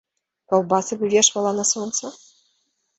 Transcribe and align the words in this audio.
Каўбасы 0.53 0.97
вывешвала 1.03 1.55
на 1.61 1.69
сонца? 1.77 2.15